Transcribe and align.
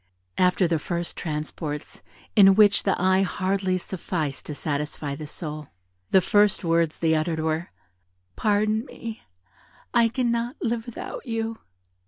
After 0.39 0.67
the 0.67 0.79
first 0.79 1.15
transports, 1.15 2.01
in 2.35 2.55
which 2.55 2.81
the 2.81 2.99
eye 2.99 3.21
hardly 3.21 3.77
sufficed 3.77 4.47
to 4.47 4.55
satisfy 4.55 5.13
the 5.13 5.27
soul, 5.27 5.67
the 6.09 6.21
first 6.21 6.63
words 6.63 6.97
they 6.97 7.13
uttered 7.13 7.39
were, 7.39 7.69
"Pardon 8.35 8.83
me, 8.85 9.21
I 9.93 10.07
cannot 10.07 10.55
live 10.59 10.87
without 10.87 11.27
you." 11.27 11.59